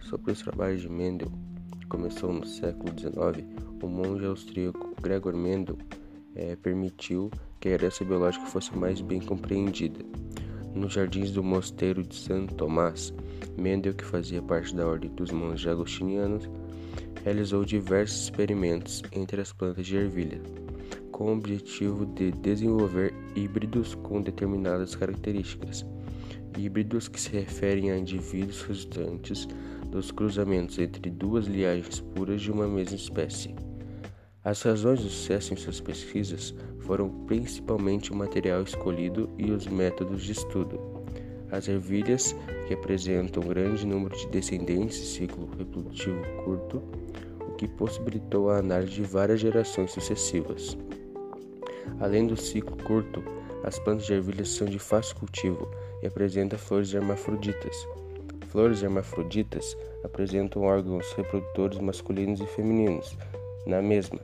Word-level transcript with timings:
Sobre 0.00 0.32
os 0.32 0.42
trabalhos 0.42 0.82
de 0.82 0.88
Mendel, 0.88 1.32
que 1.80 1.86
começou 1.86 2.30
no 2.30 2.44
século 2.46 2.92
XIX, 2.98 3.46
o 3.82 3.86
monge 3.86 4.26
austríaco 4.26 4.94
Gregor 5.00 5.34
Mendel 5.34 5.78
é, 6.34 6.54
permitiu 6.56 7.30
que 7.58 7.68
a 7.68 7.72
herança 7.72 8.04
biológica 8.04 8.44
fosse 8.44 8.76
mais 8.76 9.00
bem 9.00 9.20
compreendida. 9.20 10.04
Nos 10.74 10.92
jardins 10.92 11.30
do 11.30 11.42
mosteiro 11.42 12.02
de 12.02 12.14
Santo 12.14 12.54
Tomás, 12.54 13.14
Mendel, 13.56 13.94
que 13.94 14.04
fazia 14.04 14.42
parte 14.42 14.74
da 14.74 14.86
ordem 14.86 15.10
dos 15.10 15.30
monges 15.30 15.66
agostinianos, 15.66 16.48
realizou 17.24 17.64
diversos 17.64 18.24
experimentos 18.24 19.02
entre 19.10 19.40
as 19.40 19.52
plantas 19.54 19.86
de 19.86 19.96
ervilha, 19.96 20.40
com 21.14 21.26
o 21.26 21.32
objetivo 21.32 22.04
de 22.04 22.32
desenvolver 22.32 23.14
híbridos 23.36 23.94
com 23.94 24.20
determinadas 24.20 24.96
características. 24.96 25.86
Híbridos 26.58 27.06
que 27.06 27.20
se 27.20 27.30
referem 27.30 27.92
a 27.92 27.96
indivíduos 27.96 28.62
resultantes 28.62 29.46
dos 29.92 30.10
cruzamentos 30.10 30.76
entre 30.80 31.08
duas 31.08 31.46
linhagens 31.46 32.00
puras 32.00 32.42
de 32.42 32.50
uma 32.50 32.66
mesma 32.66 32.96
espécie. 32.96 33.54
As 34.42 34.60
razões 34.62 35.04
do 35.04 35.08
sucesso 35.08 35.54
em 35.54 35.56
suas 35.56 35.80
pesquisas 35.80 36.52
foram 36.80 37.08
principalmente 37.26 38.10
o 38.10 38.16
material 38.16 38.62
escolhido 38.62 39.30
e 39.38 39.52
os 39.52 39.68
métodos 39.68 40.24
de 40.24 40.32
estudo. 40.32 40.80
As 41.48 41.68
ervilhas, 41.68 42.34
que 42.66 42.74
apresentam 42.74 43.40
um 43.40 43.46
grande 43.46 43.86
número 43.86 44.16
de 44.16 44.26
descendentes 44.30 44.98
e 44.98 45.06
ciclo 45.06 45.48
reprodutivo 45.56 46.20
curto, 46.44 46.82
o 47.40 47.52
que 47.52 47.68
possibilitou 47.68 48.50
a 48.50 48.58
análise 48.58 48.94
de 48.94 49.02
várias 49.02 49.38
gerações 49.38 49.92
sucessivas. 49.92 50.76
Além 52.00 52.26
do 52.26 52.36
ciclo 52.36 52.76
curto, 52.84 53.22
as 53.62 53.78
plantas 53.78 54.06
de 54.06 54.12
ervilhas 54.12 54.50
são 54.50 54.66
de 54.66 54.78
fácil 54.78 55.16
cultivo 55.16 55.70
e 56.02 56.06
apresentam 56.06 56.58
flores 56.58 56.92
hermafroditas. 56.92 57.76
Flores 58.48 58.82
hermafroditas 58.82 59.76
apresentam 60.04 60.62
órgãos 60.62 61.12
reprodutores 61.12 61.78
masculinos 61.78 62.40
e 62.40 62.46
femininos. 62.46 63.16
Na 63.66 63.80
mesma, 63.80 64.20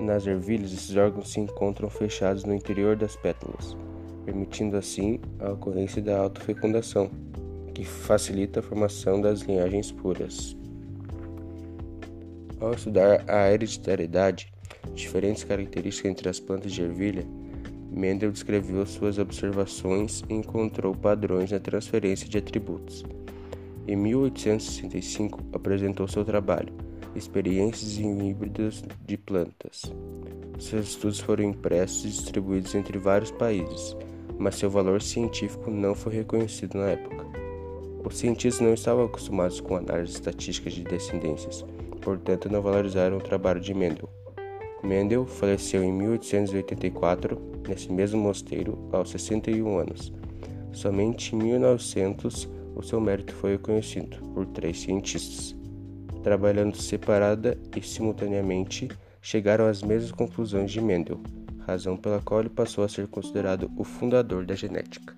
nas 0.00 0.26
ervilhas, 0.26 0.72
esses 0.72 0.96
órgãos 0.96 1.30
se 1.30 1.40
encontram 1.40 1.90
fechados 1.90 2.44
no 2.44 2.54
interior 2.54 2.96
das 2.96 3.16
pétalas, 3.16 3.76
permitindo 4.24 4.76
assim 4.76 5.20
a 5.38 5.50
ocorrência 5.52 6.00
da 6.00 6.18
autofecundação, 6.18 7.10
que 7.74 7.84
facilita 7.84 8.60
a 8.60 8.62
formação 8.62 9.20
das 9.20 9.42
linhagens 9.42 9.92
puras. 9.92 10.56
Ao 12.58 12.72
estudar 12.72 13.24
a 13.28 13.50
hereditariedade, 13.50 14.52
diferentes 14.94 15.44
características 15.44 16.10
entre 16.10 16.28
as 16.28 16.40
plantas 16.40 16.72
de 16.72 16.82
ervilha, 16.82 17.26
Mendel 17.90 18.30
descreveu 18.30 18.86
suas 18.86 19.18
observações 19.18 20.22
e 20.28 20.34
encontrou 20.34 20.94
padrões 20.94 21.50
na 21.50 21.58
transferência 21.58 22.28
de 22.28 22.38
atributos. 22.38 23.04
Em 23.88 23.96
1865, 23.96 25.40
apresentou 25.52 26.06
seu 26.06 26.24
trabalho 26.24 26.72
experiências 27.14 27.98
em 27.98 28.30
híbridos 28.30 28.84
de 29.06 29.16
plantas. 29.16 29.92
Seus 30.58 30.90
estudos 30.90 31.20
foram 31.20 31.44
impressos 31.44 32.04
e 32.04 32.08
distribuídos 32.08 32.74
entre 32.74 32.98
vários 32.98 33.30
países, 33.30 33.96
mas 34.38 34.56
seu 34.56 34.70
valor 34.70 35.02
científico 35.02 35.70
não 35.70 35.94
foi 35.94 36.14
reconhecido 36.14 36.78
na 36.78 36.90
época. 36.90 37.26
Os 38.04 38.16
cientistas 38.16 38.64
não 38.64 38.74
estavam 38.74 39.04
acostumados 39.04 39.60
com 39.60 39.76
análise 39.76 40.14
estatística 40.14 40.70
de 40.70 40.84
descendências, 40.84 41.64
portanto 42.00 42.48
não 42.50 42.62
valorizaram 42.62 43.18
o 43.18 43.22
trabalho 43.22 43.60
de 43.60 43.74
Mendel. 43.74 44.08
Mendel 44.82 45.26
faleceu 45.26 45.82
em 45.82 45.92
1884 45.92 47.62
nesse 47.68 47.92
mesmo 47.92 48.20
mosteiro 48.20 48.88
aos 48.92 49.10
61 49.10 49.78
anos. 49.78 50.12
Somente 50.72 51.34
em 51.34 51.38
1900 51.38 52.48
o 52.74 52.82
seu 52.82 53.00
mérito 53.00 53.34
foi 53.34 53.52
reconhecido 53.52 54.16
por 54.32 54.46
três 54.46 54.80
cientistas 54.80 55.60
trabalhando 56.22 56.76
separada 56.76 57.58
e 57.76 57.82
simultaneamente, 57.82 58.88
chegaram 59.20 59.66
às 59.66 59.82
mesmas 59.82 60.12
conclusões 60.12 60.70
de 60.70 60.80
Mendel, 60.80 61.20
razão 61.66 61.96
pela 61.96 62.20
qual 62.20 62.40
ele 62.40 62.48
passou 62.48 62.84
a 62.84 62.88
ser 62.88 63.06
considerado 63.06 63.70
o 63.76 63.84
fundador 63.84 64.44
da 64.44 64.54
genética. 64.54 65.14